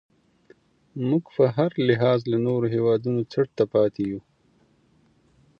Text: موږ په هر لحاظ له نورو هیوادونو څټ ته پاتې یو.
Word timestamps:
موږ 1.07 1.23
په 1.35 1.43
هر 1.55 1.71
لحاظ 1.89 2.19
له 2.31 2.37
نورو 2.47 2.65
هیوادونو 2.75 3.21
څټ 3.31 3.47
ته 3.57 3.65
پاتې 3.73 4.03
یو. 4.11 4.21